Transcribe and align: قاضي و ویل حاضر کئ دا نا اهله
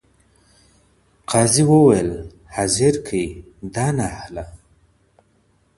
قاضي 1.31 1.63
و 1.65 1.69
ویل 1.87 2.09
حاضر 2.55 2.95
کئ 3.07 3.25
دا 3.73 3.87
نا 3.97 4.05
اهله 4.17 4.43